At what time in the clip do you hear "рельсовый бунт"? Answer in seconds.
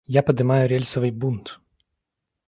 0.67-1.59